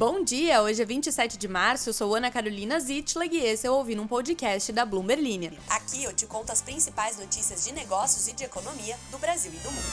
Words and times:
Bom 0.00 0.24
dia, 0.24 0.62
hoje 0.62 0.80
é 0.80 0.84
27 0.86 1.36
de 1.36 1.46
março, 1.46 1.90
eu 1.90 1.92
sou 1.92 2.14
Ana 2.14 2.30
Carolina 2.30 2.80
Zitlag 2.80 3.36
e 3.36 3.44
esse 3.44 3.66
é 3.66 3.70
o 3.70 3.74
Ouvindo 3.74 4.00
um 4.00 4.06
Podcast 4.06 4.72
da 4.72 4.86
Bloomberg 4.86 5.22
Linha. 5.22 5.52
Aqui 5.68 6.02
eu 6.02 6.14
te 6.14 6.24
conto 6.24 6.50
as 6.50 6.62
principais 6.62 7.18
notícias 7.18 7.66
de 7.66 7.72
negócios 7.74 8.26
e 8.26 8.32
de 8.32 8.44
economia 8.44 8.96
do 9.10 9.18
Brasil 9.18 9.52
e 9.52 9.58
do 9.58 9.70
mundo. 9.70 9.84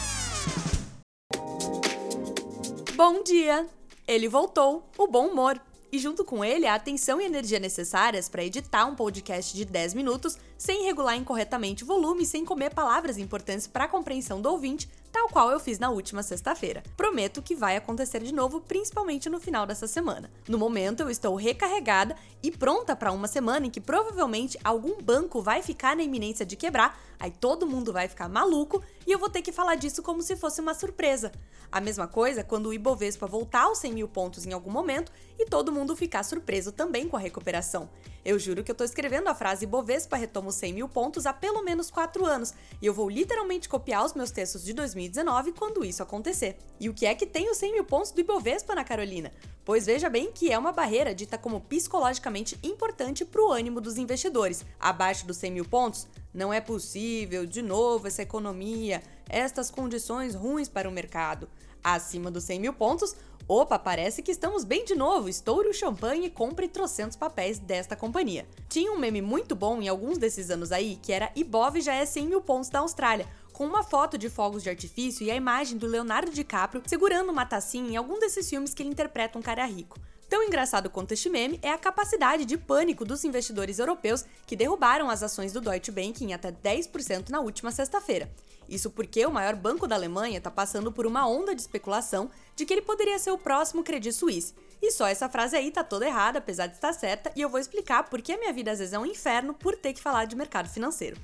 Bom 2.96 3.22
dia! 3.22 3.68
Ele 4.08 4.30
voltou, 4.30 4.90
o 4.98 5.08
bom 5.08 5.28
humor. 5.28 5.60
E 5.92 6.00
junto 6.00 6.24
com 6.24 6.44
ele, 6.44 6.66
a 6.66 6.76
atenção 6.76 7.20
e 7.20 7.26
energia 7.26 7.60
necessárias 7.60 8.30
para 8.30 8.46
editar 8.46 8.86
um 8.86 8.96
podcast 8.96 9.54
de 9.54 9.66
10 9.66 9.94
minutos 9.94 10.38
sem 10.58 10.86
regular 10.86 11.18
incorretamente 11.18 11.84
o 11.84 11.88
volume 11.88 12.24
e 12.24 12.26
sem 12.26 12.46
comer 12.46 12.74
palavras 12.74 13.18
importantes 13.18 13.68
para 13.68 13.84
a 13.84 13.90
compreensão 13.90 14.42
do 14.42 14.50
ouvinte, 14.50 14.90
tal 15.18 15.30
qual 15.30 15.50
eu 15.50 15.60
fiz 15.60 15.80
na 15.80 15.90
última 15.90 16.22
sexta-feira. 16.22 16.84
Prometo 16.96 17.42
que 17.42 17.56
vai 17.56 17.76
acontecer 17.76 18.22
de 18.22 18.32
novo, 18.32 18.62
principalmente 18.62 19.28
no 19.30 19.40
final 19.40 19.66
dessa 19.66 19.88
semana. 19.88 20.30
No 20.48 20.60
momento, 20.60 21.02
eu 21.02 21.10
estou 21.10 21.34
recarregada 21.34 22.16
e 22.44 22.52
pronta 22.52 22.96
para 22.96 23.12
uma 23.12 23.28
semana 23.28 23.66
em 23.66 23.72
que 23.72 23.82
provavelmente 23.82 24.60
algum 24.64 25.02
banco 25.02 25.42
vai 25.42 25.64
ficar 25.64 25.96
na 25.96 26.04
iminência 26.04 26.46
de 26.46 26.56
quebrar, 26.56 27.02
aí 27.20 27.32
todo 27.32 27.66
mundo 27.66 27.92
vai 27.92 28.08
ficar 28.08 28.30
maluco 28.30 28.84
e 29.08 29.12
eu 29.12 29.18
vou 29.18 29.28
ter 29.28 29.42
que 29.42 29.52
falar 29.52 29.74
disso 29.74 30.04
como 30.04 30.22
se 30.22 30.36
fosse 30.36 30.62
uma 30.62 30.76
surpresa. 30.76 31.32
A 31.72 31.82
mesma 31.82 32.08
coisa 32.08 32.44
quando 32.44 32.68
o 32.68 32.74
Ibovespa 32.74 33.26
voltar 33.26 33.64
aos 33.64 33.80
100 33.80 33.94
mil 33.94 34.08
pontos 34.08 34.46
em 34.46 34.54
algum 34.54 34.70
momento 34.70 35.12
e 35.40 35.46
todo 35.46 35.72
mundo 35.72 35.96
ficar 35.96 36.24
surpreso 36.24 36.72
também 36.72 37.10
com 37.10 37.18
a 37.18 37.20
recuperação. 37.20 37.90
Eu 38.24 38.38
juro 38.38 38.64
que 38.64 38.70
eu 38.70 38.76
tô 38.76 38.84
escrevendo 38.84 39.30
a 39.30 39.36
frase 39.36 39.66
Bovespa 39.66 40.18
retoma 40.18 40.50
os 40.50 40.56
100 40.56 40.74
mil 40.74 40.90
pontos 40.90 41.26
há 41.26 41.32
pelo 41.32 41.64
menos 41.64 41.90
4 41.90 42.26
anos, 42.26 42.54
e 42.82 42.86
eu 42.86 42.94
vou 42.94 43.10
literalmente 43.10 43.70
copiar 43.70 44.04
os 44.06 44.14
meus 44.14 44.32
textos 44.32 44.66
de 44.66 44.74
2019 45.10 45.52
quando 45.54 45.84
isso 45.84 46.04
acontecer. 46.04 46.58
E 46.80 46.90
o 46.90 46.94
que 46.94 47.06
é 47.06 47.16
que 47.16 47.26
tem 47.26 47.50
os 47.50 47.58
100 47.58 47.74
mil 47.74 47.84
pontos 47.84 48.12
do 48.12 48.22
Ibovespa 48.22 48.76
na 48.76 48.84
Carolina? 48.84 49.32
Pois 49.66 49.86
veja 49.86 50.10
bem 50.10 50.32
que 50.32 50.52
é 50.52 50.58
uma 50.58 50.72
barreira 50.72 51.14
dita 51.14 51.38
como 51.38 51.62
psicologicamente 51.62 52.58
importante 52.64 53.26
para 53.26 53.42
o 53.42 53.52
ânimo 53.52 53.82
dos 53.82 53.98
investidores. 53.98 54.66
Abaixo 54.80 55.26
dos 55.26 55.38
100 55.38 55.52
mil 55.52 55.66
pontos, 55.66 56.08
não 56.34 56.54
é 56.54 56.62
possível, 56.62 57.46
de 57.46 57.62
novo, 57.62 58.08
essa 58.08 58.22
economia, 58.22 59.02
estas 59.28 59.72
condições 59.72 60.36
ruins 60.36 60.70
para 60.70 60.88
o 60.88 60.92
mercado. 60.92 61.50
Acima 61.84 62.30
dos 62.30 62.44
100 62.44 62.60
mil 62.60 62.74
pontos, 62.74 63.16
Opa, 63.50 63.80
parece 63.80 64.22
que 64.22 64.30
estamos 64.30 64.66
bem 64.66 64.84
de 64.84 64.94
novo. 64.94 65.30
Estoure 65.30 65.70
o 65.70 65.74
champanhe 65.74 66.26
e 66.26 66.30
compre 66.30 66.68
trocentos 66.68 67.16
papéis 67.16 67.58
desta 67.58 67.96
companhia. 67.96 68.46
Tinha 68.68 68.92
um 68.92 69.00
meme 69.00 69.22
muito 69.22 69.56
bom 69.56 69.82
em 69.82 69.88
alguns 69.88 70.18
desses 70.18 70.50
anos 70.50 70.74
aí, 70.74 71.00
que 71.02 71.14
era 71.14 71.32
Ibov 71.34 71.80
já 71.80 71.94
é 71.94 72.06
100 72.06 72.28
mil 72.28 72.42
pontos 72.42 72.70
da 72.70 72.80
Austrália, 72.80 73.26
com 73.54 73.66
uma 73.66 73.84
foto 73.84 74.18
de 74.18 74.30
fogos 74.30 74.64
de 74.64 74.70
artifício 74.70 75.26
e 75.26 75.32
a 75.32 75.36
imagem 75.36 75.78
do 75.78 75.88
Leonardo 75.88 76.30
DiCaprio 76.30 76.84
segurando 76.86 77.32
uma 77.32 77.46
tacinha 77.46 77.90
em 77.90 77.96
algum 77.96 78.20
desses 78.20 78.50
filmes 78.50 78.74
que 78.74 78.84
ele 78.84 78.90
interpreta 78.90 79.40
um 79.40 79.42
cara 79.42 79.66
rico. 79.66 79.98
Tão 80.30 80.44
engraçado 80.44 80.90
quanto 80.90 81.14
este 81.14 81.30
meme 81.30 81.58
é 81.62 81.72
a 81.72 81.78
capacidade 81.78 82.44
de 82.44 82.58
pânico 82.58 83.06
dos 83.06 83.24
investidores 83.24 83.80
europeus 83.80 84.26
que 84.46 84.58
derrubaram 84.58 85.10
as 85.10 85.24
ações 85.24 85.54
do 85.54 85.62
Deutsche 85.62 85.90
Bank 85.90 86.22
em 86.24 86.34
até 86.34 86.52
10% 86.52 87.30
na 87.30 87.40
última 87.40 87.72
sexta-feira. 87.72 88.30
Isso 88.68 88.90
porque 88.92 89.26
o 89.26 89.32
maior 89.32 89.56
banco 89.56 89.88
da 89.88 89.96
Alemanha 89.96 90.40
está 90.40 90.52
passando 90.52 90.92
por 90.92 91.06
uma 91.06 91.26
onda 91.26 91.56
de 91.56 91.62
especulação 91.62 92.30
de 92.58 92.66
que 92.66 92.74
ele 92.74 92.82
poderia 92.82 93.18
ser 93.18 93.32
o 93.32 93.38
próximo 93.38 93.84
Credit 93.84 94.14
Suisse. 94.14 94.54
E 94.82 94.92
só 94.92 95.08
essa 95.08 95.30
frase 95.30 95.56
aí 95.56 95.72
tá 95.72 95.82
toda 95.82 96.06
errada, 96.06 96.40
apesar 96.40 96.68
de 96.68 96.76
estar 96.76 96.92
certa, 96.92 97.32
e 97.34 97.42
eu 97.42 97.50
vou 97.50 97.60
explicar 97.60 98.04
por 98.10 98.22
que 98.22 98.34
a 98.34 98.38
minha 98.38 98.52
vida 98.52 98.72
às 98.72 98.80
vezes 98.80 98.94
é 98.94 99.00
um 99.00 99.06
inferno 99.06 99.54
por 99.54 99.78
ter 99.78 99.94
que 99.94 100.02
falar 100.02 100.26
de 100.26 100.36
mercado 100.36 100.68
financeiro. 100.68 101.18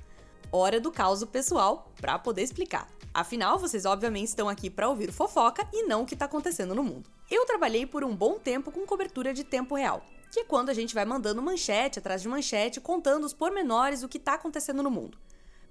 Hora 0.50 0.80
do 0.80 0.92
caos 0.92 1.22
pessoal 1.26 1.92
para 2.00 2.18
poder 2.18 2.44
explicar. 2.44 2.88
Afinal, 3.14 3.60
vocês 3.60 3.86
obviamente 3.86 4.30
estão 4.30 4.50
aqui 4.50 4.70
para 4.70 4.90
ouvir 4.90 5.12
fofoca 5.12 5.68
e 5.74 5.84
não 5.84 6.02
o 6.02 6.06
que 6.06 6.16
está 6.16 6.26
acontecendo 6.26 6.74
no 6.74 6.84
mundo. 6.84 7.10
Eu 7.36 7.48
trabalhei 7.48 7.84
por 7.84 8.04
um 8.04 8.16
bom 8.16 8.38
tempo 8.38 8.72
com 8.72 8.86
cobertura 8.86 9.34
de 9.34 9.44
tempo 9.44 9.74
real, 9.74 10.06
que 10.32 10.42
é 10.42 10.44
quando 10.44 10.70
a 10.70 10.74
gente 10.74 10.94
vai 10.94 11.04
mandando 11.04 11.42
manchete 11.42 11.98
atrás 11.98 12.22
de 12.22 12.28
manchete 12.28 12.80
contando 12.80 13.24
os 13.24 13.34
pormenores 13.34 14.02
do 14.02 14.08
que 14.08 14.20
está 14.20 14.36
acontecendo 14.36 14.84
no 14.84 14.92
mundo. 14.92 15.18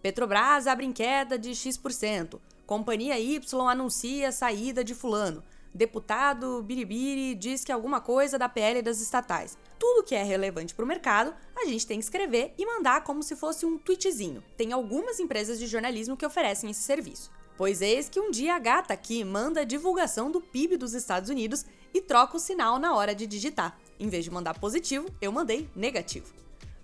Petrobras 0.03 0.67
abre 0.67 0.85
em 0.85 0.93
queda 0.93 1.39
de 1.39 1.55
X%. 1.55 2.41
Companhia 2.67 3.17
Y 3.17 3.71
anuncia 3.71 4.33
saída 4.33 4.83
de 4.83 4.93
fulano. 4.93 5.41
Deputado 5.73 6.61
Biribiri 6.65 7.37
diz 7.37 7.63
que 7.63 7.71
alguma 7.71 8.01
coisa 8.01 8.37
da 8.37 8.49
PL 8.49 8.83
das 8.83 9.01
estatais. 9.01 9.57
Tudo 9.79 10.03
que 10.03 10.17
é 10.17 10.23
relevante 10.25 10.75
para 10.75 10.85
o 10.85 10.89
mercado, 10.89 11.33
a 11.55 11.65
gente 11.65 11.87
tem 11.87 11.99
que 12.01 12.05
escrever 12.05 12.55
e 12.59 12.67
mandar 12.67 13.05
como 13.05 13.23
se 13.23 13.37
fosse 13.37 13.65
um 13.65 13.79
tweetzinho. 13.79 14.43
Tem 14.57 14.73
algumas 14.73 15.21
empresas 15.21 15.61
de 15.61 15.69
jornalismo 15.69 16.17
que 16.17 16.27
oferecem 16.27 16.71
esse 16.71 16.83
serviço. 16.83 17.31
Pois 17.57 17.83
eis 17.83 18.09
que 18.09 18.21
um 18.21 18.31
dia 18.31 18.55
a 18.55 18.59
gata 18.59 18.95
aqui 18.95 19.23
manda 19.25 19.61
a 19.61 19.65
divulgação 19.65 20.31
do 20.31 20.41
PIB 20.41 20.77
dos 20.77 20.95
Estados 20.95 21.29
Unidos 21.29 21.65
e 21.93 22.01
troca 22.01 22.37
o 22.37 22.41
sinal 22.41 22.79
na 22.79 22.95
hora 22.95 23.15
de 23.15 23.27
digitar. 23.27 23.79
Em 24.01 24.09
vez 24.09 24.25
de 24.25 24.31
mandar 24.31 24.59
positivo, 24.59 25.07
eu 25.21 25.31
mandei 25.31 25.69
negativo. 25.77 26.33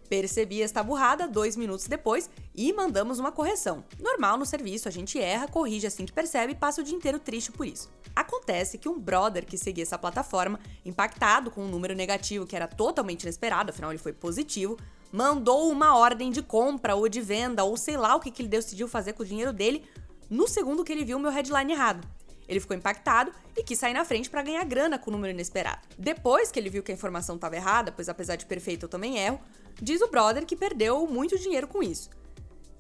Percebi 0.09 0.63
esta 0.63 0.83
burrada 0.83 1.29
dois 1.29 1.55
minutos 1.55 1.87
depois 1.87 2.31
e 2.55 2.73
mandamos 2.73 3.19
uma 3.19 3.31
correção. 3.31 3.85
Normal 4.01 4.39
no 4.39 4.47
serviço, 4.47 4.89
a 4.89 4.91
gente 4.91 5.21
erra, 5.21 5.49
corrige 5.49 5.87
assim 5.87 6.07
que 6.07 6.13
percebe 6.13 6.53
e 6.53 6.57
passa 6.57 6.81
o 6.81 6.85
dia 6.85 6.97
inteiro 6.97 7.19
triste 7.19 7.53
por 7.53 7.67
isso. 7.67 7.91
Acontece 8.17 8.79
que 8.79 8.89
um 8.89 8.99
brother 8.99 9.45
que 9.45 9.59
seguia 9.59 9.85
essa 9.85 9.99
plataforma, 9.99 10.59
impactado 10.85 11.51
com 11.51 11.63
um 11.63 11.69
número 11.69 11.95
negativo 11.95 12.47
que 12.47 12.57
era 12.57 12.67
totalmente 12.67 13.25
inesperado, 13.25 13.71
afinal 13.71 13.91
ele 13.91 13.99
foi 13.99 14.13
positivo, 14.13 14.79
mandou 15.13 15.71
uma 15.71 15.97
ordem 15.97 16.31
de 16.31 16.43
compra 16.43 16.95
ou 16.95 17.09
de 17.09 17.21
venda 17.21 17.63
ou 17.65 17.77
sei 17.77 17.97
lá 17.97 18.17
o 18.17 18.21
que, 18.21 18.31
que 18.31 18.41
ele 18.43 18.49
decidiu 18.49 18.89
fazer 18.89 19.13
com 19.13 19.23
o 19.23 19.27
dinheiro 19.27 19.53
dele 19.53 19.85
no 20.29 20.49
segundo 20.49 20.85
que 20.85 20.93
ele 20.93 21.05
viu 21.05 21.19
meu 21.19 21.31
headline 21.31 21.73
errado. 21.73 22.07
Ele 22.49 22.61
ficou 22.61 22.77
impactado 22.77 23.31
e 23.57 23.63
quis 23.63 23.79
sair 23.79 23.93
na 23.93 24.05
frente 24.05 24.31
para 24.31 24.43
ganhar 24.43 24.65
grana 24.65 24.99
com 24.99 25.11
o 25.11 25.13
número 25.13 25.33
inesperado. 25.33 25.87
Depois 25.99 26.51
que 26.51 26.59
ele 26.59 26.71
viu 26.71 26.83
que 26.83 26.91
a 26.91 26.95
informação 26.95 27.37
estava 27.37 27.57
errada, 27.57 27.93
pois 27.93 28.09
apesar 28.09 28.37
de 28.37 28.47
perfeito 28.47 28.87
eu 28.87 28.89
também 28.89 29.19
erro, 29.19 29.39
diz 29.81 30.01
o 30.01 30.09
brother 30.09 30.47
que 30.47 30.57
perdeu 30.57 31.07
muito 31.07 31.39
dinheiro 31.39 31.69
com 31.69 31.83
isso. 31.83 32.09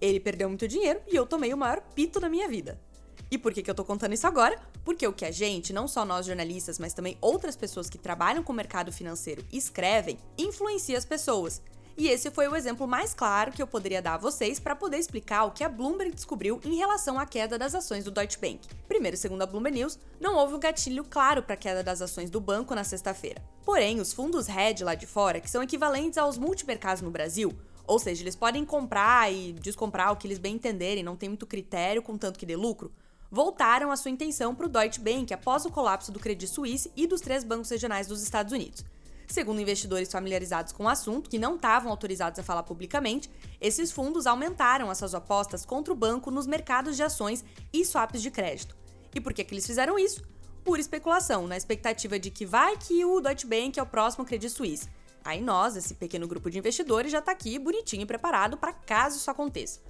Ele 0.01 0.19
perdeu 0.19 0.49
muito 0.49 0.67
dinheiro 0.67 1.01
e 1.07 1.15
eu 1.15 1.27
tomei 1.27 1.53
o 1.53 1.57
maior 1.57 1.81
pito 1.95 2.19
da 2.19 2.29
minha 2.29 2.49
vida. 2.49 2.81
E 3.31 3.37
por 3.37 3.53
que, 3.53 3.63
que 3.63 3.71
eu 3.71 3.75
tô 3.75 3.85
contando 3.85 4.15
isso 4.15 4.27
agora? 4.27 4.59
Porque 4.85 5.07
o 5.07 5.13
que 5.13 5.25
a 5.25 5.31
gente, 5.31 5.73
não 5.73 5.87
só 5.87 6.03
nós 6.05 6.25
jornalistas, 6.25 6.79
mas 6.79 6.95
também 6.95 7.19
outras 7.21 7.57
pessoas 7.57 7.91
que 7.91 7.99
trabalham 7.99 8.43
com 8.43 8.53
o 8.53 8.57
mercado 8.57 8.91
financeiro 8.91 9.45
escrevem, 9.53 10.19
influencia 10.39 10.97
as 10.97 11.05
pessoas. 11.05 11.61
E 11.99 12.07
esse 12.07 12.31
foi 12.31 12.47
o 12.47 12.55
exemplo 12.55 12.87
mais 12.87 13.13
claro 13.13 13.51
que 13.51 13.61
eu 13.61 13.67
poderia 13.67 14.01
dar 14.01 14.15
a 14.15 14.19
vocês 14.19 14.61
para 14.61 14.77
poder 14.77 14.99
explicar 14.99 15.43
o 15.43 15.51
que 15.51 15.65
a 15.65 15.69
Bloomberg 15.69 16.15
descobriu 16.15 16.61
em 16.65 16.77
relação 16.77 17.19
à 17.19 17.27
queda 17.27 17.59
das 17.59 17.75
ações 17.75 18.05
do 18.05 18.13
Deutsche 18.13 18.39
Bank. 18.39 18.69
Primeiro, 18.87 19.17
segundo 19.17 19.43
a 19.43 19.47
Bloomberg 19.47 19.77
News, 19.77 19.99
não 20.21 20.37
houve 20.37 20.55
um 20.55 20.61
gatilho 20.61 21.03
claro 21.03 21.43
para 21.43 21.55
a 21.55 21.57
queda 21.57 21.83
das 21.83 22.01
ações 22.01 22.31
do 22.31 22.41
banco 22.41 22.73
na 22.73 22.85
sexta-feira. 22.85 23.43
Porém, 23.65 23.99
os 23.99 24.13
fundos 24.13 24.49
hedge 24.49 24.85
lá 24.85 24.95
de 24.95 25.09
fora, 25.09 25.41
que 25.41 25.51
são 25.51 25.61
equivalentes 25.61 26.19
aos 26.19 26.39
multimercados 26.39 27.03
no 27.03 27.11
Brasil, 27.11 27.53
ou 27.85 27.99
seja, 27.99 28.23
eles 28.23 28.37
podem 28.37 28.65
comprar 28.65 29.33
e 29.33 29.53
descomprar 29.55 30.13
o 30.13 30.17
que 30.17 30.29
eles 30.29 30.39
bem 30.39 30.55
entenderem, 30.55 31.03
não 31.03 31.17
tem 31.17 31.29
muito 31.29 31.49
critério, 31.49 32.01
contanto 32.01 32.39
que 32.39 32.47
dê 32.47 32.55
lucro, 32.55 32.93
voltaram 33.29 33.91
a 33.91 33.97
sua 33.97 34.13
intenção 34.13 34.55
para 34.55 34.67
o 34.67 34.69
Deutsche 34.69 35.01
Bank 35.01 35.35
após 35.35 35.65
o 35.65 35.71
colapso 35.71 36.13
do 36.13 36.21
Credit 36.21 36.49
Suisse 36.49 36.93
e 36.95 37.09
dos 37.09 37.21
três 37.21 37.43
bancos 37.43 37.71
regionais 37.71 38.07
dos 38.07 38.23
Estados 38.23 38.53
Unidos. 38.53 38.85
Segundo 39.29 39.61
investidores 39.61 40.11
familiarizados 40.11 40.73
com 40.73 40.85
o 40.85 40.89
assunto, 40.89 41.29
que 41.29 41.39
não 41.39 41.57
estavam 41.57 41.91
autorizados 41.91 42.39
a 42.39 42.43
falar 42.43 42.63
publicamente, 42.63 43.31
esses 43.61 43.93
fundos 43.93 44.27
aumentaram 44.27 44.91
as 44.91 44.97
suas 44.97 45.15
apostas 45.15 45.67
contra 45.67 45.93
o 45.93 45.97
banco 45.97 46.31
nos 46.31 46.47
mercados 46.47 46.97
de 46.97 47.03
ações 47.03 47.45
e 47.71 47.85
swaps 47.85 48.23
de 48.23 48.31
crédito. 48.31 48.75
E 49.15 49.21
por 49.21 49.35
que, 49.35 49.45
que 49.45 49.53
eles 49.53 49.67
fizeram 49.67 49.99
isso? 49.99 50.23
Pura 50.65 50.81
especulação, 50.81 51.47
na 51.47 51.59
expectativa 51.59 52.19
de 52.19 52.31
que 52.31 52.47
vai 52.47 52.77
que 52.79 53.05
o 53.05 53.21
Deutsche 53.21 53.47
Bank 53.47 53.79
é 53.79 53.83
o 53.83 53.87
próximo 53.87 54.25
Credit 54.25 54.51
Suisse. 54.51 54.89
Aí 55.23 55.43
nós, 55.43 55.77
esse 55.77 55.95
pequeno 55.95 56.27
grupo 56.27 56.51
de 56.51 56.59
investidores, 56.59 57.13
já 57.13 57.19
está 57.19 57.33
aqui 57.33 57.59
bonitinho 57.59 58.03
e 58.03 58.07
preparado 58.07 58.57
para 58.57 58.73
caso 58.73 59.19
isso 59.19 59.31
aconteça. 59.31 59.81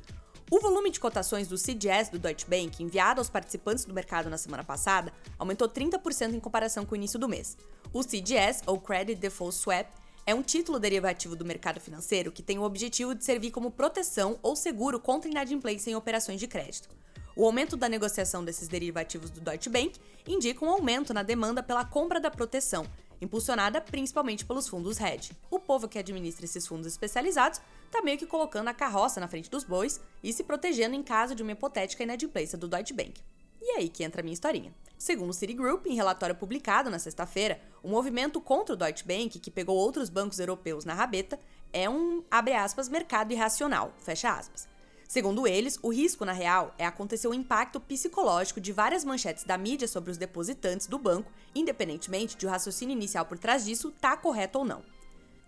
O 0.50 0.60
volume 0.60 0.90
de 0.90 0.98
cotações 0.98 1.46
do 1.46 1.58
CDS 1.58 2.08
do 2.08 2.18
Deutsche 2.18 2.46
Bank 2.48 2.82
enviado 2.82 3.20
aos 3.20 3.28
participantes 3.28 3.84
do 3.84 3.92
mercado 3.92 4.30
na 4.30 4.38
semana 4.38 4.64
passada 4.64 5.12
aumentou 5.38 5.68
30% 5.68 6.32
em 6.32 6.40
comparação 6.40 6.86
com 6.86 6.94
o 6.94 6.96
início 6.96 7.18
do 7.18 7.28
mês. 7.28 7.54
O 7.92 8.02
CDS, 8.02 8.62
ou 8.64 8.80
Credit 8.80 9.20
Default 9.20 9.54
Swap, 9.54 9.86
é 10.24 10.34
um 10.34 10.42
título 10.42 10.78
derivativo 10.78 11.36
do 11.36 11.44
mercado 11.44 11.78
financeiro 11.80 12.32
que 12.32 12.42
tem 12.42 12.58
o 12.58 12.62
objetivo 12.62 13.14
de 13.14 13.26
servir 13.26 13.50
como 13.50 13.70
proteção 13.70 14.38
ou 14.42 14.56
seguro 14.56 14.98
contra 14.98 15.30
inadimplência 15.30 15.90
em 15.90 15.94
operações 15.94 16.40
de 16.40 16.46
crédito. 16.46 16.88
O 17.36 17.44
aumento 17.44 17.76
da 17.76 17.88
negociação 17.88 18.42
desses 18.42 18.68
derivativos 18.68 19.28
do 19.28 19.42
Deutsche 19.42 19.68
Bank 19.68 20.00
indica 20.26 20.64
um 20.64 20.70
aumento 20.70 21.12
na 21.12 21.22
demanda 21.22 21.62
pela 21.62 21.84
compra 21.84 22.18
da 22.18 22.30
proteção, 22.30 22.86
impulsionada 23.20 23.80
principalmente 23.80 24.44
pelos 24.44 24.68
fundos 24.68 25.00
hedge. 25.00 25.32
O 25.50 25.58
povo 25.58 25.88
que 25.88 25.98
administra 25.98 26.44
esses 26.44 26.66
fundos 26.66 26.86
especializados 26.86 27.60
está 27.86 28.02
meio 28.02 28.18
que 28.18 28.26
colocando 28.26 28.68
a 28.68 28.74
carroça 28.74 29.20
na 29.20 29.28
frente 29.28 29.50
dos 29.50 29.64
bois 29.64 30.00
e 30.22 30.32
se 30.32 30.44
protegendo 30.44 30.94
em 30.94 31.02
caso 31.02 31.34
de 31.34 31.42
uma 31.42 31.52
hipotética 31.52 32.02
inadimplência 32.02 32.56
do 32.56 32.68
Deutsche 32.68 32.94
Bank. 32.94 33.20
E 33.60 33.72
é 33.72 33.78
aí 33.78 33.88
que 33.88 34.04
entra 34.04 34.20
a 34.20 34.24
minha 34.24 34.34
historinha. 34.34 34.72
Segundo 34.96 35.30
o 35.30 35.34
Citigroup, 35.34 35.86
em 35.86 35.94
relatório 35.94 36.34
publicado 36.34 36.90
na 36.90 36.98
sexta-feira, 36.98 37.60
o 37.82 37.88
movimento 37.88 38.40
contra 38.40 38.74
o 38.74 38.76
Deutsche 38.76 39.04
Bank, 39.04 39.38
que 39.38 39.50
pegou 39.50 39.76
outros 39.76 40.08
bancos 40.08 40.38
europeus 40.38 40.84
na 40.84 40.94
rabeta, 40.94 41.38
é 41.72 41.88
um, 41.88 42.24
aspas, 42.30 42.88
mercado 42.88 43.32
irracional, 43.32 43.92
fecha 43.98 44.30
aspas. 44.30 44.68
Segundo 45.08 45.46
eles, 45.46 45.78
o 45.82 45.88
risco, 45.88 46.22
na 46.26 46.34
real, 46.34 46.74
é 46.76 46.84
acontecer 46.84 47.26
o 47.26 47.32
impacto 47.32 47.80
psicológico 47.80 48.60
de 48.60 48.74
várias 48.74 49.06
manchetes 49.06 49.42
da 49.42 49.56
mídia 49.56 49.88
sobre 49.88 50.10
os 50.10 50.18
depositantes 50.18 50.86
do 50.86 50.98
banco, 50.98 51.32
independentemente 51.54 52.36
de 52.36 52.44
o 52.44 52.50
raciocínio 52.50 52.92
inicial 52.92 53.24
por 53.24 53.38
trás 53.38 53.64
disso 53.64 53.88
estar 53.88 54.16
tá 54.16 54.16
correto 54.18 54.58
ou 54.58 54.66
não. 54.66 54.82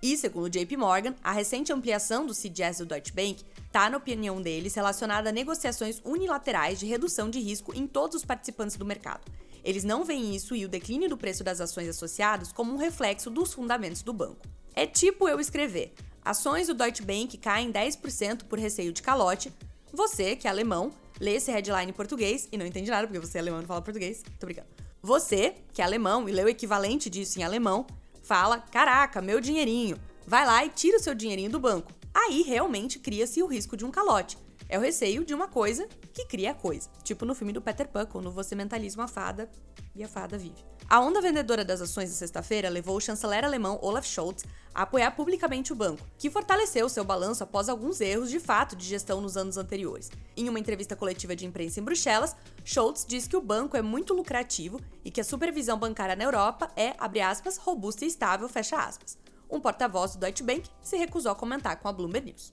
E, 0.03 0.17
segundo 0.17 0.49
JP 0.49 0.79
Morgan, 0.79 1.15
a 1.23 1.31
recente 1.31 1.75
ampliação 1.75 2.25
do 2.25 2.33
CDS 2.33 2.79
do 2.79 2.87
Deutsche 2.87 3.12
Bank 3.12 3.45
está, 3.67 3.91
na 3.91 3.99
opinião 3.99 4.41
deles, 4.41 4.75
relacionada 4.75 5.29
a 5.29 5.33
negociações 5.33 6.01
unilaterais 6.06 6.81
de 6.81 6.87
redução 6.87 7.29
de 7.29 7.39
risco 7.39 7.77
em 7.77 7.87
todos 7.87 8.17
os 8.17 8.25
participantes 8.25 8.79
do 8.79 8.87
mercado. 8.87 9.31
Eles 9.63 9.85
não 9.85 10.05
veem 10.06 10.35
isso 10.35 10.56
e 10.56 10.65
o 10.65 10.71
declínio 10.71 11.06
do 11.06 11.19
preço 11.19 11.45
das 11.45 11.61
ações 11.61 11.87
associadas 11.87 12.51
como 12.51 12.73
um 12.73 12.79
reflexo 12.79 13.29
dos 13.29 13.53
fundamentos 13.53 14.01
do 14.01 14.15
banco. 14.15 14.41
É 14.75 14.87
tipo 14.87 15.29
eu 15.29 15.39
escrever: 15.39 15.93
ações 16.25 16.67
do 16.67 16.75
Deutsche 16.75 17.02
Bank 17.02 17.37
caem 17.38 17.72
10% 17.72 18.44
por 18.44 18.58
receio 18.58 18.93
de 18.93 19.02
calote. 19.02 19.52
Você, 19.93 20.37
que 20.37 20.46
é 20.46 20.50
alemão, 20.50 20.93
lê 21.20 21.34
esse 21.34 21.50
headline 21.50 21.90
em 21.90 21.94
português 21.94 22.49
e 22.50 22.58
não 22.58 22.67
entende 22.67 22.90
nada 22.90 23.06
porque 23.06 23.20
você 23.20 23.38
é 23.38 23.40
alemão 23.40 23.61
e 23.61 23.62
não 23.62 23.69
fala 23.69 23.82
português. 23.82 24.22
Tô 24.38 24.46
brincando. 24.46 24.69
Você, 25.02 25.55
que 25.72 25.81
é 25.81 25.84
alemão 25.84 26.28
e 26.28 26.32
lê 26.32 26.44
o 26.44 26.49
equivalente 26.49 27.08
disso 27.08 27.38
em 27.38 27.43
alemão, 27.43 27.87
fala: 28.22 28.58
caraca, 28.58 29.20
meu 29.20 29.40
dinheirinho. 29.40 29.96
Vai 30.26 30.46
lá 30.46 30.64
e 30.64 30.69
tira 30.69 30.99
o 30.99 31.00
seu 31.00 31.14
dinheirinho 31.14 31.50
do 31.50 31.58
banco. 31.58 31.93
Aí 32.14 32.43
realmente 32.43 32.99
cria-se 32.99 33.43
o 33.43 33.46
risco 33.46 33.76
de 33.76 33.84
um 33.84 33.90
calote. 33.90 34.37
É 34.69 34.78
o 34.78 34.81
receio 34.81 35.25
de 35.25 35.34
uma 35.34 35.49
coisa 35.49 35.88
que 36.12 36.25
cria 36.26 36.52
a 36.52 36.55
coisa. 36.55 36.88
Tipo 37.02 37.25
no 37.25 37.34
filme 37.34 37.52
do 37.52 37.61
Peter 37.61 37.88
Pan, 37.88 38.06
quando 38.06 38.31
você 38.31 38.55
mentaliza 38.55 39.00
uma 39.00 39.08
fada 39.08 39.50
e 39.95 40.05
a 40.05 40.09
fada 40.09 40.39
vive. 40.39 40.65
A 40.89 41.01
onda 41.01 41.21
vendedora 41.21 41.65
das 41.65 41.81
ações 41.81 42.11
de 42.11 42.17
sexta-feira 42.17 42.69
levou 42.69 42.97
o 42.97 43.01
chanceler 43.01 43.45
alemão 43.45 43.79
Olaf 43.81 44.07
Scholz 44.07 44.45
a 44.75 44.83
apoiar 44.83 45.13
publicamente 45.13 45.73
o 45.73 45.77
banco, 45.77 46.05
que 46.19 46.31
fortaleceu 46.31 46.89
seu 46.89 47.05
balanço 47.05 47.45
após 47.45 47.69
alguns 47.69 48.01
erros 48.01 48.31
de 48.31 48.41
fato 48.41 48.75
de 48.75 48.85
gestão 48.85 49.21
nos 49.21 49.37
anos 49.37 49.57
anteriores. 49.57 50.11
Em 50.37 50.49
uma 50.49 50.59
entrevista 50.59 50.97
coletiva 50.97 51.37
de 51.37 51.47
imprensa 51.47 51.81
em 51.81 51.83
Bruxelas, 51.83 52.35
Scholz 52.65 53.05
diz 53.07 53.29
que 53.29 53.37
o 53.37 53.41
banco 53.41 53.77
é 53.77 53.83
muito 53.83 54.15
lucrativo 54.15 54.81
e 55.05 55.11
que 55.11 55.21
a 55.21 55.25
supervisão 55.25 55.79
bancária 55.79 56.17
na 56.17 56.25
Europa 56.25 56.71
é, 56.77 56.95
abre 56.99 57.21
aspas, 57.21 57.57
robusta 57.57 58.05
e 58.05 58.09
estável, 58.09 58.49
fecha 58.49 58.77
aspas. 58.77 59.17
Um 59.49 59.61
porta-voz 59.61 60.13
do 60.13 60.21
Deutsche 60.21 60.45
Bank 60.45 60.69
se 60.83 60.97
recusou 60.97 61.33
a 61.33 61.37
comentar 61.37 61.77
com 61.77 61.89
a 61.89 61.93
Bloomberg 61.93 62.27
News. 62.27 62.53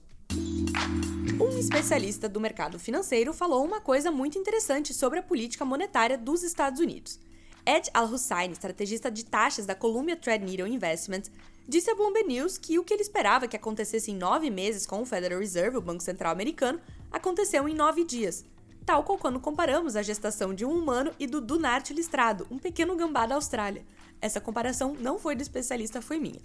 Um 1.40 1.56
especialista 1.58 2.28
do 2.28 2.40
mercado 2.40 2.78
financeiro 2.78 3.32
falou 3.32 3.64
uma 3.64 3.80
coisa 3.80 4.10
muito 4.10 4.38
interessante 4.38 4.92
sobre 4.92 5.20
a 5.20 5.22
política 5.22 5.64
monetária 5.64 6.18
dos 6.18 6.42
Estados 6.42 6.80
Unidos. 6.80 7.20
Ed 7.68 7.90
Al-Hussein, 7.92 8.50
estrategista 8.50 9.10
de 9.10 9.26
taxas 9.26 9.66
da 9.66 9.74
Columbia 9.74 10.16
Threadneedle 10.16 10.66
Investments, 10.66 11.30
disse 11.68 11.90
à 11.90 11.94
Bloomberg 11.94 12.26
News 12.26 12.56
que 12.56 12.78
o 12.78 12.82
que 12.82 12.94
ele 12.94 13.02
esperava 13.02 13.46
que 13.46 13.58
acontecesse 13.58 14.10
em 14.10 14.16
nove 14.16 14.48
meses 14.48 14.86
com 14.86 15.02
o 15.02 15.04
Federal 15.04 15.38
Reserve, 15.38 15.76
o 15.76 15.82
Banco 15.82 16.02
Central 16.02 16.32
Americano, 16.32 16.80
aconteceu 17.12 17.68
em 17.68 17.74
nove 17.74 18.04
dias, 18.04 18.42
tal 18.86 19.04
qual 19.04 19.18
quando 19.18 19.38
comparamos 19.38 19.96
a 19.96 20.02
gestação 20.02 20.54
de 20.54 20.64
um 20.64 20.70
humano 20.70 21.12
e 21.18 21.26
do 21.26 21.42
Dunart 21.42 21.90
listrado, 21.90 22.46
um 22.50 22.56
pequeno 22.56 22.96
gambá 22.96 23.26
da 23.26 23.34
Austrália. 23.34 23.84
Essa 24.18 24.40
comparação 24.40 24.96
não 24.98 25.18
foi 25.18 25.36
do 25.36 25.42
especialista, 25.42 26.00
foi 26.00 26.18
minha. 26.18 26.40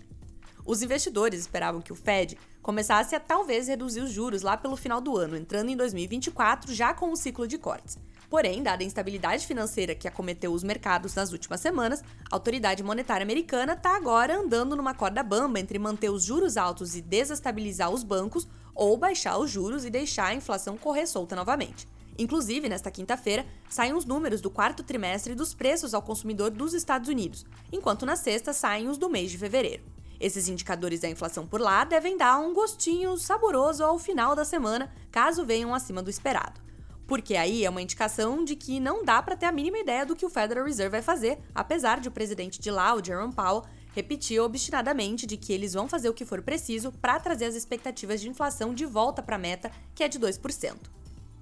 Os 0.66 0.82
investidores 0.82 1.40
esperavam 1.40 1.82
que 1.82 1.94
o 1.94 1.96
Fed 1.96 2.38
começasse 2.62 3.16
a 3.16 3.20
talvez 3.22 3.70
reduzir 3.70 4.02
os 4.02 4.12
juros 4.12 4.42
lá 4.42 4.58
pelo 4.58 4.76
final 4.76 5.00
do 5.00 5.16
ano, 5.16 5.38
entrando 5.38 5.70
em 5.70 5.78
2024 5.78 6.74
já 6.74 6.94
com 6.94 7.08
o 7.08 7.12
um 7.14 7.16
ciclo 7.16 7.48
de 7.48 7.58
cortes. 7.58 7.98
Porém, 8.34 8.64
dada 8.64 8.82
a 8.82 8.86
instabilidade 8.88 9.46
financeira 9.46 9.94
que 9.94 10.08
acometeu 10.08 10.52
os 10.52 10.64
mercados 10.64 11.14
nas 11.14 11.32
últimas 11.32 11.62
semanas, 11.62 12.04
a 12.32 12.36
autoridade 12.36 12.82
monetária 12.82 13.24
americana 13.24 13.74
está 13.74 13.96
agora 13.96 14.36
andando 14.36 14.76
numa 14.76 14.96
corda 14.96 15.22
bamba 15.22 15.60
entre 15.60 15.78
manter 15.78 16.10
os 16.10 16.24
juros 16.24 16.58
altos 16.58 16.96
e 16.96 17.02
desestabilizar 17.04 17.92
os 17.92 18.02
bancos 18.02 18.48
ou 18.74 18.98
baixar 18.98 19.38
os 19.38 19.52
juros 19.52 19.86
e 19.86 19.92
deixar 19.92 20.30
a 20.30 20.34
inflação 20.34 20.76
correr 20.76 21.06
solta 21.06 21.36
novamente. 21.36 21.88
Inclusive, 22.18 22.68
nesta 22.68 22.90
quinta-feira, 22.90 23.46
saem 23.70 23.94
os 23.94 24.04
números 24.04 24.42
do 24.42 24.50
quarto 24.50 24.82
trimestre 24.82 25.36
dos 25.36 25.54
preços 25.54 25.94
ao 25.94 26.02
consumidor 26.02 26.50
dos 26.50 26.74
Estados 26.74 27.10
Unidos, 27.10 27.46
enquanto 27.72 28.04
na 28.04 28.16
sexta 28.16 28.52
saem 28.52 28.90
os 28.90 28.98
do 28.98 29.12
mês 29.12 29.30
de 29.30 29.38
fevereiro. 29.38 29.84
Esses 30.20 30.48
indicadores 30.48 31.02
da 31.02 31.08
inflação 31.08 31.46
por 31.46 31.62
lá 31.62 31.84
devem 31.84 32.18
dar 32.18 32.40
um 32.40 32.52
gostinho 32.52 33.16
saboroso 33.16 33.84
ao 33.84 34.00
final 34.00 34.36
da 34.36 34.44
semana, 34.44 34.92
caso 35.12 35.46
venham 35.46 35.72
acima 35.72 36.02
do 36.02 36.10
esperado. 36.10 36.63
Porque 37.08 37.36
aí 37.36 37.66
é 37.66 37.70
uma 37.70 37.82
indicação 37.82 38.44
de 38.44 38.56
que 38.56 38.80
não 38.80 39.04
dá 39.04 39.22
para 39.22 39.36
ter 39.36 39.46
a 39.46 39.52
mínima 39.52 39.78
ideia 39.78 40.06
do 40.06 40.16
que 40.16 40.26
o 40.26 40.30
Federal 40.30 40.66
Reserve 40.66 40.92
vai 40.92 41.02
fazer, 41.02 41.40
apesar 41.54 42.00
de 42.00 42.08
o 42.08 42.12
presidente 42.12 42.60
de 42.60 42.72
lá, 42.72 42.96
o 42.96 43.04
Jerome 43.04 43.34
Powell, 43.34 43.64
repetir 43.94 44.42
obstinadamente 44.42 45.26
de 45.28 45.38
que 45.38 45.54
eles 45.54 45.74
vão 45.74 45.88
fazer 45.88 46.10
o 46.10 46.14
que 46.14 46.26
for 46.26 46.42
preciso 46.42 46.92
para 46.92 47.20
trazer 47.20 47.46
as 47.46 47.56
expectativas 47.56 48.22
de 48.22 48.30
inflação 48.30 48.74
de 48.74 48.86
volta 48.86 49.22
para 49.22 49.36
a 49.36 49.40
meta, 49.40 49.72
que 49.94 50.04
é 50.04 50.08
de 50.08 50.20
2%. 50.20 50.76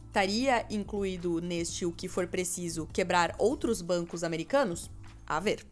Estaria 0.07 0.65
incluído 0.69 1.39
neste 1.39 1.85
o 1.85 1.91
que 1.91 2.09
for 2.09 2.27
preciso 2.27 2.85
quebrar 2.91 3.33
outros 3.37 3.81
bancos 3.81 4.23
americanos? 4.25 4.91
A 5.25 5.39
ver. 5.39 5.65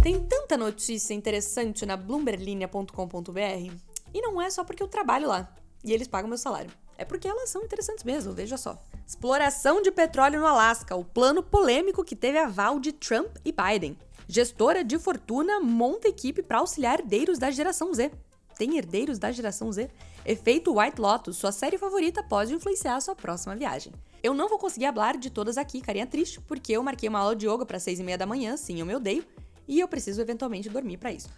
Tem 0.00 0.20
tanta 0.20 0.56
notícia 0.56 1.12
interessante 1.12 1.84
na 1.84 1.96
bloomberlinia.com.br 1.96 3.87
e 4.12 4.20
não 4.20 4.40
é 4.40 4.50
só 4.50 4.64
porque 4.64 4.82
eu 4.82 4.88
trabalho 4.88 5.28
lá 5.28 5.52
e 5.84 5.92
eles 5.92 6.08
pagam 6.08 6.28
meu 6.28 6.38
salário. 6.38 6.70
É 6.96 7.04
porque 7.04 7.28
elas 7.28 7.48
são 7.48 7.62
interessantes 7.62 8.02
mesmo, 8.02 8.32
veja 8.32 8.56
só. 8.56 8.76
Exploração 9.06 9.80
de 9.80 9.90
petróleo 9.90 10.40
no 10.40 10.46
Alasca, 10.46 10.96
o 10.96 11.04
plano 11.04 11.42
polêmico 11.42 12.04
que 12.04 12.16
teve 12.16 12.38
aval 12.38 12.80
de 12.80 12.92
Trump 12.92 13.36
e 13.44 13.52
Biden. 13.52 13.96
Gestora 14.26 14.84
de 14.84 14.98
fortuna 14.98 15.60
monta 15.60 16.08
equipe 16.08 16.42
para 16.42 16.58
auxiliar 16.58 16.98
herdeiros 16.98 17.38
da 17.38 17.50
geração 17.50 17.94
Z. 17.94 18.10
Tem 18.58 18.76
herdeiros 18.76 19.18
da 19.18 19.30
geração 19.30 19.70
Z? 19.70 19.88
Efeito 20.26 20.76
White 20.76 21.00
Lotus, 21.00 21.36
sua 21.36 21.52
série 21.52 21.78
favorita, 21.78 22.22
pode 22.22 22.52
influenciar 22.52 22.96
a 22.96 23.00
sua 23.00 23.14
próxima 23.14 23.54
viagem. 23.54 23.92
Eu 24.20 24.34
não 24.34 24.48
vou 24.48 24.58
conseguir 24.58 24.92
falar 24.92 25.16
de 25.16 25.30
todas 25.30 25.56
aqui, 25.56 25.80
carinha 25.80 26.06
triste, 26.06 26.40
porque 26.40 26.72
eu 26.72 26.82
marquei 26.82 27.08
uma 27.08 27.20
aula 27.20 27.36
de 27.36 27.46
yoga 27.46 27.64
para 27.64 27.78
seis 27.78 28.00
e 28.00 28.02
meia 28.02 28.18
da 28.18 28.26
manhã, 28.26 28.56
sim, 28.56 28.80
eu 28.80 28.84
me 28.84 28.94
odeio, 28.94 29.24
e 29.66 29.78
eu 29.78 29.86
preciso 29.86 30.20
eventualmente 30.20 30.68
dormir 30.68 30.96
para 30.96 31.12
isso. 31.12 31.30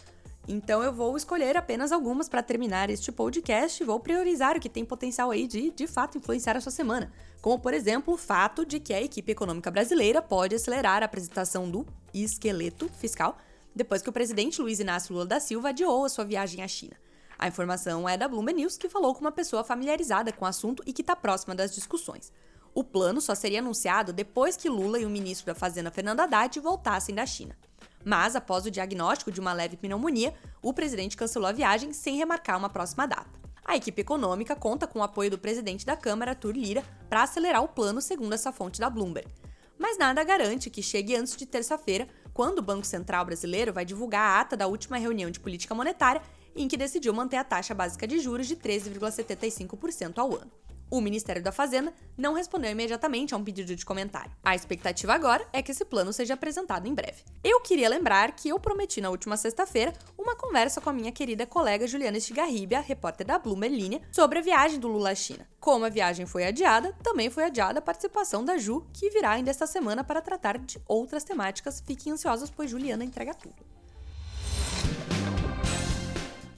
Então 0.51 0.83
eu 0.83 0.91
vou 0.91 1.15
escolher 1.15 1.55
apenas 1.55 1.93
algumas 1.93 2.27
para 2.27 2.43
terminar 2.43 2.89
este 2.89 3.09
podcast 3.09 3.81
e 3.81 3.85
vou 3.85 4.01
priorizar 4.01 4.57
o 4.57 4.59
que 4.59 4.67
tem 4.67 4.83
potencial 4.83 5.31
aí 5.31 5.47
de, 5.47 5.71
de 5.71 5.87
fato, 5.87 6.17
influenciar 6.17 6.57
a 6.57 6.59
sua 6.59 6.73
semana. 6.73 7.09
Como, 7.41 7.57
por 7.57 7.73
exemplo, 7.73 8.13
o 8.13 8.17
fato 8.17 8.65
de 8.65 8.77
que 8.77 8.93
a 8.93 9.01
equipe 9.01 9.31
econômica 9.31 9.71
brasileira 9.71 10.21
pode 10.21 10.53
acelerar 10.53 11.03
a 11.03 11.05
apresentação 11.05 11.71
do 11.71 11.87
esqueleto 12.13 12.89
fiscal 12.89 13.37
depois 13.73 14.01
que 14.01 14.09
o 14.09 14.11
presidente 14.11 14.61
Luiz 14.61 14.81
Inácio 14.81 15.13
Lula 15.13 15.25
da 15.25 15.39
Silva 15.39 15.69
adiou 15.69 16.03
a 16.03 16.09
sua 16.09 16.25
viagem 16.25 16.61
à 16.61 16.67
China. 16.67 16.97
A 17.39 17.47
informação 17.47 18.07
é 18.09 18.17
da 18.17 18.27
Bloomberg 18.27 18.59
News, 18.59 18.77
que 18.77 18.89
falou 18.89 19.15
com 19.15 19.21
uma 19.21 19.31
pessoa 19.31 19.63
familiarizada 19.63 20.33
com 20.33 20.43
o 20.43 20.47
assunto 20.49 20.83
e 20.85 20.91
que 20.91 21.01
está 21.01 21.15
próxima 21.15 21.55
das 21.55 21.73
discussões. 21.73 22.29
O 22.73 22.83
plano 22.83 23.21
só 23.21 23.33
seria 23.33 23.59
anunciado 23.59 24.11
depois 24.11 24.57
que 24.57 24.67
Lula 24.67 24.99
e 24.99 25.05
o 25.05 25.09
ministro 25.09 25.45
da 25.45 25.55
Fazenda 25.55 25.91
Fernando 25.91 26.19
Haddad 26.19 26.59
voltassem 26.59 27.15
da 27.15 27.25
China. 27.25 27.55
Mas, 28.03 28.35
após 28.35 28.65
o 28.65 28.71
diagnóstico 28.71 29.31
de 29.31 29.39
uma 29.39 29.53
leve 29.53 29.77
pneumonia, 29.77 30.33
o 30.61 30.73
presidente 30.73 31.17
cancelou 31.17 31.49
a 31.49 31.53
viagem 31.53 31.93
sem 31.93 32.17
remarcar 32.17 32.57
uma 32.57 32.69
próxima 32.69 33.05
data. 33.05 33.29
A 33.63 33.75
equipe 33.75 34.01
econômica 34.01 34.55
conta 34.55 34.87
com 34.87 34.99
o 34.99 35.03
apoio 35.03 35.29
do 35.29 35.37
presidente 35.37 35.85
da 35.85 35.95
Câmara, 35.95 36.31
Arthur 36.31 36.55
Lira, 36.55 36.83
para 37.07 37.23
acelerar 37.23 37.63
o 37.63 37.67
plano, 37.67 38.01
segundo 38.01 38.33
essa 38.33 38.51
fonte 38.51 38.79
da 38.79 38.89
Bloomberg. 38.89 39.29
Mas 39.77 39.97
nada 39.97 40.23
garante 40.23 40.69
que 40.69 40.81
chegue 40.81 41.15
antes 41.15 41.35
de 41.35 41.45
terça-feira, 41.45 42.07
quando 42.33 42.59
o 42.59 42.63
Banco 42.63 42.85
Central 42.85 43.25
brasileiro 43.25 43.73
vai 43.73 43.85
divulgar 43.85 44.21
a 44.21 44.41
ata 44.41 44.57
da 44.57 44.67
última 44.67 44.97
reunião 44.97 45.29
de 45.29 45.39
política 45.39 45.75
monetária, 45.75 46.21
em 46.55 46.67
que 46.67 46.77
decidiu 46.77 47.13
manter 47.13 47.37
a 47.37 47.43
taxa 47.43 47.73
básica 47.73 48.07
de 48.07 48.19
juros 48.19 48.47
de 48.47 48.55
13,75% 48.55 50.17
ao 50.17 50.35
ano. 50.35 50.51
O 50.91 50.99
Ministério 50.99 51.41
da 51.41 51.53
Fazenda 51.53 51.93
não 52.17 52.33
respondeu 52.33 52.69
imediatamente 52.69 53.33
a 53.33 53.37
um 53.37 53.43
pedido 53.45 53.73
de 53.73 53.85
comentário. 53.85 54.29
A 54.43 54.53
expectativa 54.53 55.13
agora 55.13 55.47
é 55.53 55.61
que 55.61 55.71
esse 55.71 55.85
plano 55.85 56.11
seja 56.11 56.33
apresentado 56.33 56.85
em 56.85 56.93
breve. 56.93 57.23
Eu 57.41 57.61
queria 57.61 57.87
lembrar 57.87 58.33
que 58.33 58.49
eu 58.49 58.59
prometi 58.59 58.99
na 58.99 59.09
última 59.09 59.37
sexta-feira 59.37 59.93
uma 60.17 60.35
conversa 60.35 60.81
com 60.81 60.89
a 60.89 60.93
minha 60.93 61.13
querida 61.13 61.47
colega 61.47 61.87
Juliana 61.87 62.17
Estigarribia, 62.17 62.81
repórter 62.81 63.25
da 63.25 63.39
Bloomberg 63.39 63.73
Linha, 63.73 64.01
sobre 64.11 64.39
a 64.39 64.41
viagem 64.41 64.81
do 64.81 64.89
Lula 64.89 65.11
à 65.11 65.15
China. 65.15 65.47
Como 65.61 65.85
a 65.85 65.89
viagem 65.89 66.25
foi 66.25 66.43
adiada, 66.43 66.93
também 67.01 67.29
foi 67.29 67.45
adiada 67.45 67.79
a 67.79 67.81
participação 67.81 68.43
da 68.43 68.57
Ju, 68.57 68.85
que 68.91 69.09
virá 69.11 69.31
ainda 69.31 69.49
esta 69.49 69.65
semana 69.65 70.03
para 70.03 70.19
tratar 70.19 70.57
de 70.57 70.77
outras 70.85 71.23
temáticas. 71.23 71.79
Fiquem 71.79 72.11
ansiosos, 72.11 72.49
pois 72.49 72.69
Juliana 72.69 73.05
entrega 73.05 73.33
tudo. 73.33 73.63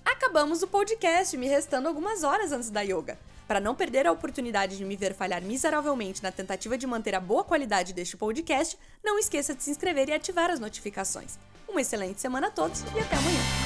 Acabamos 0.04 0.63
o 0.63 0.68
podcast, 0.68 1.38
me 1.38 1.48
restando 1.48 1.88
algumas 1.88 2.24
horas 2.24 2.52
antes 2.52 2.72
da 2.72 2.82
yoga. 2.82 3.16
Para 3.48 3.60
não 3.60 3.76
perder 3.76 4.08
a 4.08 4.12
oportunidade 4.12 4.78
de 4.78 4.86
me 4.86 4.96
ver 4.96 5.14
falhar 5.14 5.42
miseravelmente 5.42 6.24
na 6.24 6.32
tentativa 6.32 6.78
de 6.78 6.88
manter 6.88 7.16
a 7.16 7.20
boa 7.20 7.44
qualidade 7.44 7.94
deste 7.94 8.18
podcast, 8.18 8.78
não 9.04 9.20
esqueça 9.20 9.54
de 9.54 9.64
se 9.64 9.72
inscrever 9.72 10.10
e 10.10 10.14
ativar 10.14 10.50
as 10.50 10.60
notificações. 10.60 11.38
Uma 11.68 11.82
excelente 11.82 12.22
semana 12.22 12.48
a 12.48 12.52
todos 12.52 12.82
e 12.96 13.00
até 13.00 13.16
amanhã! 13.16 13.62